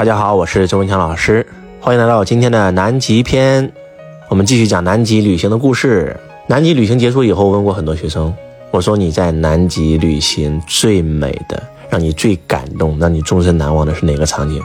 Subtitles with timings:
[0.00, 1.46] 大家好，我是周文强老师，
[1.78, 3.70] 欢迎来到今天的南极篇。
[4.30, 6.18] 我们继续讲南极旅行的故事。
[6.46, 8.34] 南极旅行结束以后，问过很多学生，
[8.70, 14.62] 我说你在南极旅行最美的、让你最感动、让你终身难忘的是哪个场景？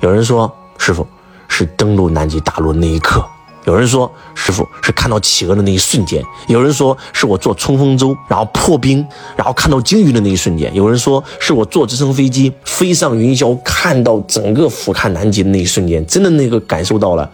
[0.00, 1.06] 有人说，师傅
[1.48, 3.22] 是登陆南极大陆那一刻。
[3.64, 9.06] 有人说，师傅是看到企鹅的那一瞬间；有人说，是我坐冲锋舟然后破冰，
[9.36, 17.30] 然后看到鲸鱼的那一瞬间；有人说，是我坐直升飞机飞上云霄，看到整个俯瞰南极的那一瞬间，真的那个感受到了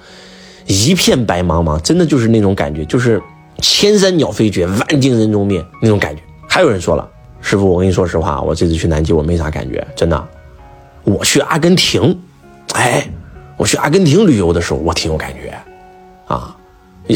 [0.66, 3.22] 一片白茫茫，真的就是那种感觉，就是
[3.62, 6.22] 千山鸟飞绝，万径人踪灭那种感觉。
[6.46, 7.08] 还有人说了，
[7.40, 10.28] 师傅，我跟你说实话，我这次去南极我没啥感觉，真的。
[11.04, 12.20] 我去阿根廷，
[12.74, 13.08] 哎，
[13.56, 15.58] 我去阿根廷旅游的时候，我挺有感觉。
[16.28, 16.56] 啊，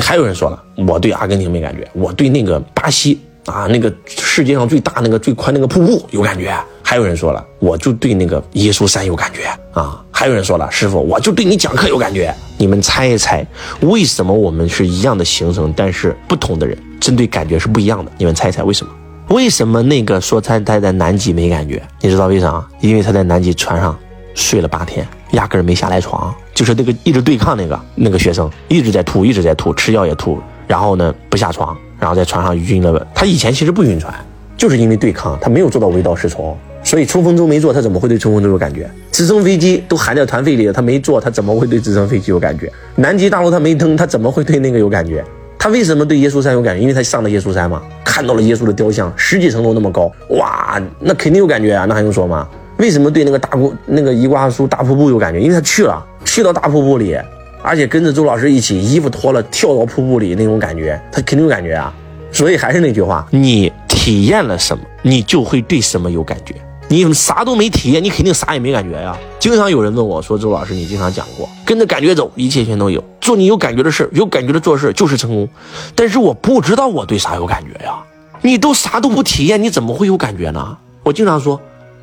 [0.01, 6.53] 还有人说了，我对阿根廷没感觉，我对那个巴西啊，那个世界上最大、那个最宽那个瀑布有感觉。
[6.83, 10.05] 还有人说了，我就对那个耶稣山有感觉啊。
[10.11, 12.35] 还有人说了，师傅，我就对你讲课有感觉。
[12.59, 13.47] 你们猜一猜，
[13.81, 18.13] 为什么我们是一样的行程，但是不同的人针对感觉是不一样的？
[18.19, 18.93] 你们猜一猜为什么？
[19.29, 21.83] 为什么那个说他他在南极没感觉？
[22.01, 22.63] 你知道为啥？
[22.81, 23.99] 因为他在南极船上
[24.35, 26.35] 睡了八天，压根儿没下来床。
[26.55, 33.07] 就是那个一直对抗那个那个学生一直在吐，一直在吐，吃药也吐，然后呢不下床，然后在船上晕了。
[33.15, 34.15] 他以前其实不晕船，
[34.57, 38.89] 就是因为对抗，他没有做到围道是从，所以冲锋舟没坐，他怎么会对冲锋舟有感觉？
[39.11, 42.71] 直升飞机都含在团费里了，他没坐，他怎么会对直升飞机有感觉？
[42.97, 45.25] 南极大陆他没登，他怎么会对那个有感觉？
[45.59, 46.83] 他为什么对耶稣山有感觉？
[46.83, 52.47] 因为他上了耶稣山嘛，看到了耶稣的雕像，十几层楼那么高，哇，那肯定有感觉啊，那还用说吗？
[52.83, 55.39] 为什么对那个大瀑那个伊瓜苏大瀑布有感觉？
[55.39, 56.05] 因为他去了。
[56.25, 57.17] 去到大瀑布里，
[57.63, 61.95] 而且跟着周老师一起，衣服脱了跳到瀑布里那种感觉，他肯定有感觉啊。
[62.33, 66.57] 所以还是那句话，你体验了什么，你就会对什么有感觉。
[66.89, 69.17] 你啥都没体验，你肯定啥也没感觉呀。
[69.39, 73.03] 经常有人问我说：“周老师，你经常讲过，跟着感觉走，一切全都有。
[73.21, 75.49] 做你有感觉的事，有感觉的做事就是成功。”
[75.95, 77.95] 但是我不知道我对啥有感觉呀。
[78.41, 80.77] 你都啥都不体验，你怎么会有感觉呢？
[81.05, 81.61] 我经常说。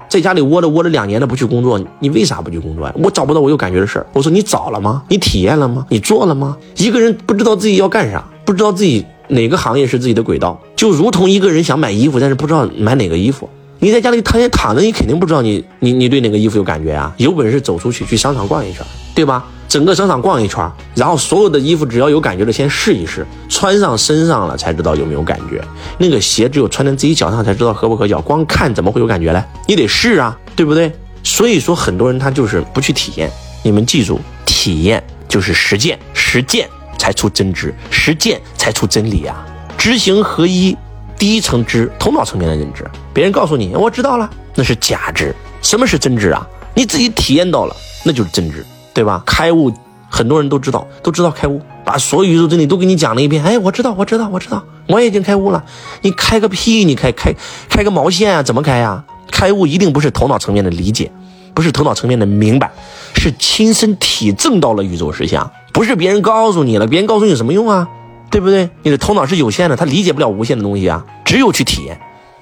[0.09, 2.94] 在家里窝着窝着两年了，不去工作，你为啥不去工作呀？
[2.97, 4.06] 我找不到我有感觉的事儿。
[4.14, 5.03] 我说你找了吗？
[5.08, 5.86] 你体验了吗？
[5.90, 6.58] 你做了吗？
[6.78, 13.47] 一个人不知道自己要干啥，不知道自己哪个行业是自己的轨道，就如同一个人想买衣服，但是不知道买哪个衣服。
[13.78, 17.14] 你在家里躺也躺着，你肯定不知道你你你对哪个衣服有感觉啊？
[17.18, 18.84] 有本事走出去去商场逛一圈，
[19.14, 19.46] 对吧？
[19.69, 25.63] 整个商场逛一圈，然后所有的衣服只要有感觉的先试一试，穿上身上了才知道有没有感觉。
[26.00, 29.44] 那个鞋只有穿在自己脚上才知道合不合脚，光看怎么会有感觉嘞？
[29.68, 30.91] 你得试啊，对不对？
[31.24, 33.31] 所以说很多人他就是不去体验。
[33.62, 39.46] 你们记住，体验就是实践，实践才出真知，实践才出真理啊！
[39.78, 40.75] 知行合一，
[41.18, 42.84] 第一层知，头脑层面的认知。
[43.13, 45.35] 别人告诉你我知道了，那是假知。
[45.62, 46.47] 什么是真知啊？
[46.74, 48.66] 你自己体验到了，那就是真知。
[49.00, 49.24] 对吧？
[49.26, 49.72] 开悟，
[50.10, 53.42] 很多人都知道，都知道开悟，把所有宇宙真理都给你讲了一遍。
[53.42, 55.64] 哎，我知道，我知道，我知道，我也已经开悟了。
[56.02, 56.84] 你开个屁！
[56.84, 57.34] 你开开
[57.70, 58.44] 开个毛线啊？
[58.44, 59.02] 怎么开呀？
[59.32, 61.09] 开悟一定不是头脑层面的理解，
[61.54, 62.70] 不是头脑层面的明白，
[63.16, 66.86] 是亲身体证到了宇宙实相，不是别人告诉你了。
[66.86, 67.88] 别人告诉你有什么用啊？
[68.30, 68.70] 对不对？
[68.84, 71.06] 你的头脑是有限的，他理解不了无限的东西啊。
[71.24, 71.98] 只有去体验。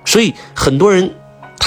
[0.05, 1.13] 所以很多人。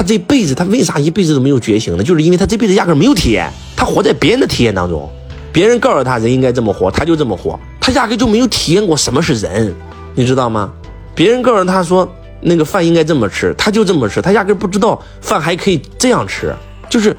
[0.01, 2.03] 他这辈子，他为啥一辈子都没有觉醒呢？
[2.03, 5.07] 就是因为他这辈子压根没有体验，他活在别人的体验当中，
[5.53, 9.75] 别人告诉他人应该这么活，他就这么活，他压根就没有体验过什么是人，
[10.15, 10.73] 你知道吗？
[11.15, 16.55] 别人告诉他说那个饭应该这么吃，他就这么吃，他压根不知道饭还可以这样吃。
[16.89, 17.15] 就是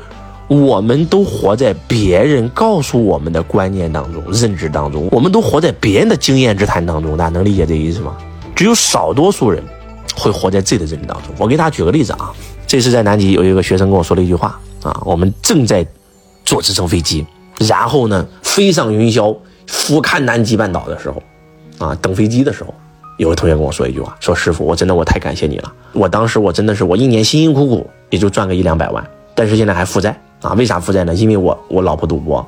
[0.47, 8.17] 我们都活在别人告诉我们的观念当中、认知当中，我们都活在别人的经验之谈当中，大家能理解这意思吗？
[8.55, 9.63] 只有少多数人
[10.15, 11.31] 会活在自己的认知当中。
[11.37, 12.33] 我给大家举个例子啊。
[12.71, 15.85] 这次在南极，有一个学生跟我说了一句话啊，我们正在
[16.45, 17.25] 坐直升飞机，
[17.59, 19.35] 然后呢飞上云霄，
[19.67, 21.21] 俯瞰南极半岛的时候，
[21.85, 22.73] 啊，等飞机的时候，
[23.17, 29.05] 有个同学跟我说一句话，说师傅，我真的我太感谢你了，我当时我真的是我一年辛辛苦苦也就赚个一两百万，
[29.35, 31.13] 但是现在还负债啊，为啥负债呢？
[31.13, 32.41] 因为我我老婆赌博，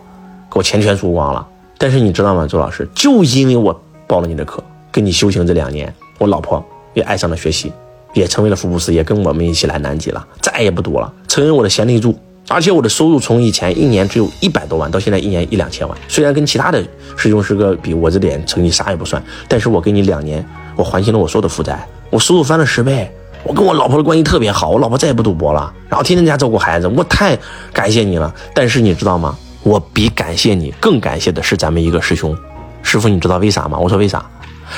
[0.49, 1.45] 给我钱全输光了。
[1.77, 3.77] 但是你知道吗，周老师，就因为我
[4.07, 7.73] 报了你的课，跟你修行这两年，我老婆也爱上了学习。
[8.13, 12.17] 也成为了福布斯，也跟我们一起来南极了，再也不赌了，成为我的贤内助。
[12.49, 15.97] 而且我的收入从以前一年只有一百多万，到现在一年一两千万。
[16.09, 16.83] 虽然跟其他的
[17.15, 20.45] 师兄师哥比，我这点成绩啥也不算，但是我给你两年，
[20.75, 23.09] 我还清了我所有的负债，我收入翻了十倍。
[23.43, 27.37] 我跟我老婆的关系特别好，我老婆再也不赌博了，然后天天在家照顾孩子，我太
[27.71, 28.33] 感谢你了。
[28.53, 29.37] 但是你知道吗？
[29.63, 32.37] 我比感谢你更感谢的是咱们一个师兄，
[32.81, 33.77] 师傅，你知道为啥吗？
[33.79, 34.25] 我说为啥？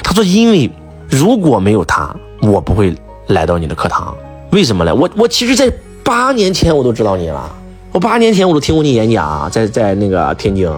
[0.03, 0.69] 他说因为
[1.09, 2.95] 如果没有他，我不会。
[3.27, 4.15] 来到你的课堂，
[4.51, 4.93] 为什么呢？
[4.93, 5.71] 我我其实，在
[6.03, 7.51] 八年前我都知道你了，
[7.91, 10.69] 我八年前我都听过你演讲，在在那个天津，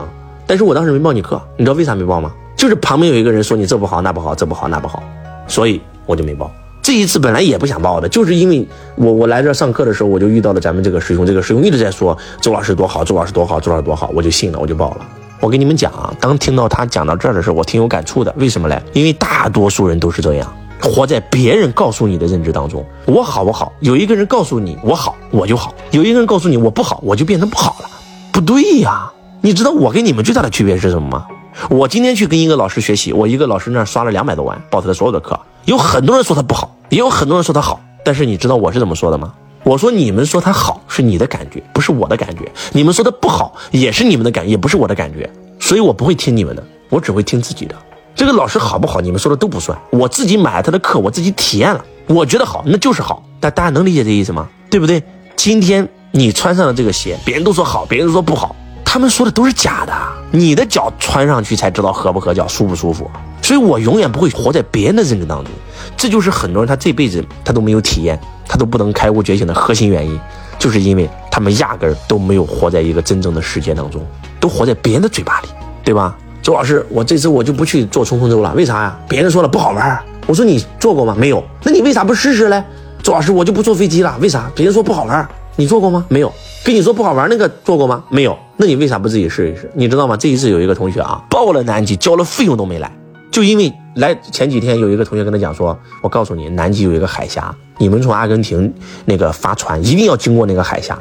[0.45, 2.31] 但是我当时没报你课，你知道为啥没报吗？
[2.55, 5.03] 就是旁边有一个人说你这不好那不好这不好那不好，
[5.47, 6.49] 所以我就没报。
[6.81, 8.65] 这一次本来也不想报的，就是因为
[8.95, 15.05] 我我来这上课的时候，我就遇到了咱们这个师兄，这个师兄一直在说周老师多好，周老师多好，周老师多好，我就信了，我就报了。
[15.41, 18.33] 我跟你们讲啊，当听到他讲到这儿的时候，我挺有感触的。
[18.37, 18.81] 为什么嘞？
[18.93, 20.51] 因为大多数人都是这样，
[20.81, 23.73] 活在别人告诉你的认知当中，我好不好？
[23.79, 27.89] 有一个人告诉你我好，我就好；有一个人告诉你我不好，我就变成不好了。
[28.31, 31.25] 不对呀，你知道我跟你们最大的区别是什么吗？
[31.69, 36.75] 我今天去跟一个老师学习，我一个老师那刷了两百多万，报他的所有的课，有很多人说他不好。
[36.89, 39.33] 也有很多人说他好，但是你知道我是怎么说的吗？
[39.63, 45.29] 我说你们说他好是你的感觉，不是我的感觉；你们说他不好也是你们的感，也不是我的感觉。
[45.59, 47.75] 所以我不会听你们的，我只会听自己的。
[48.17, 49.77] 这个老师好不好，你们说的都不算。
[49.91, 53.23] 我自己买了他的课，我自己体验了，我觉得好，那就是好。
[53.39, 54.47] 但大家能理解这意思吗？
[54.71, 55.03] 对不对？
[55.35, 59.93] 今天你穿上了这个鞋，别人都说好，别人都说不好，他们说的都是假的。
[60.31, 63.07] 你的脚穿上去才知道合不合脚，舒不舒服。
[63.43, 65.53] 所以我永远不会活在别人的认知当中。
[65.95, 70.19] 这就是很多人他这辈子他都没有体验，他都不能开悟觉醒的核心原因，
[70.57, 74.03] 就是因为他们压根儿都没有活在一个真正的世界当中，
[74.39, 75.49] 都活在别人的嘴巴里，
[75.83, 76.17] 对吧？
[76.47, 78.97] 周老师，我这次我就不去坐冲锋舟了，为啥呀？
[79.09, 79.99] 别人说了不好玩。
[80.27, 81.13] 我说你坐过吗？
[81.19, 81.43] 没有。
[81.61, 82.63] 那你为啥不试试嘞？
[83.03, 84.49] 周老师，我就不坐飞机了，为啥？
[84.55, 85.27] 别人说不好玩，
[85.57, 86.05] 你坐过吗？
[86.07, 86.31] 没有。
[86.63, 88.01] 跟你说不好玩那个坐过吗？
[88.09, 88.37] 没有。
[88.55, 89.69] 那你为啥不自己试一试？
[89.73, 90.15] 你知道吗？
[90.15, 92.89] 这一次有一个同学啊，报了南极，交了费用都没来。
[93.29, 98.73] 就因为来前几天有一个同学跟他讲说，我告诉你，南极有一个海峡，你们从阿根廷
[99.03, 100.97] 那个发船一定要经过那个海峡，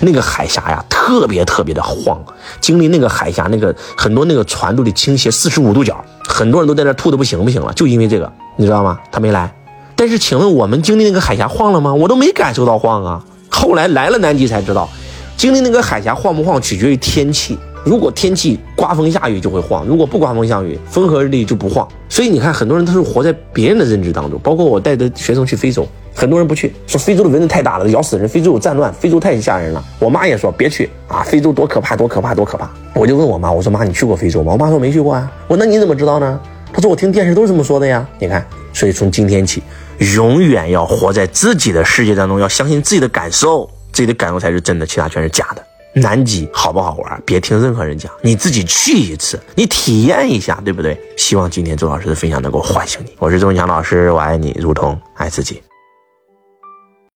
[0.00, 2.18] 那个海峡呀特别特别的晃，
[2.60, 8.98] 经历那个海峡，那个很多那个船都得倾斜四十五度角，很多人都在那吐的不行不行了，就因为这个，你知道吗？
[9.10, 9.52] 他没来。
[9.94, 11.94] 但是请问我们经历那个海峡晃了吗？
[11.94, 13.24] 我都没感受到晃啊。
[13.50, 14.88] 后来来了南极才知道，
[15.36, 17.58] 经历那个海峡晃不晃取决于天气。
[17.86, 21.86] 如果天气刮风下雨就会晃，如果不刮风下雨，风和日丽就不晃。
[22.08, 24.40] 所以你看，很多人都是活在别人的认知当中。
[24.42, 29.80] 包括我带的学生去非洲，很多人不去，说非洲的蚊子太大了，咬死人；非洲有战乱，非洲太吓人了。
[30.00, 32.68] 我妈也说别去啊，非洲多可怕，多可怕，多可怕。
[32.92, 34.52] 我就问我妈，我说妈，你去过非洲吗？
[34.54, 35.30] 我妈说没去过啊。
[35.46, 36.40] 我那你怎么知道呢？
[36.72, 38.04] 她说我听电视都是这么说的呀。
[38.18, 39.62] 你看，所以从今天起，
[40.16, 45.62] 永远要活在自己的世界当中，要相信自己的感受，自己的感受才是真的，其他全是假的。
[45.96, 47.22] 南极好不好玩？
[47.24, 51.00] 别听任何人讲，你自己去一次，你体验一下，对不对？
[51.16, 53.12] 希望今天周老师的分享能够唤醒你。
[53.18, 55.62] 我是周文强老师，我爱你，如同爱自己。